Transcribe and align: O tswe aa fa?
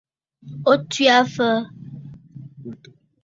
O 0.71 0.73
tswe 0.89 1.05
aa 1.17 1.25
fa? 1.35 1.49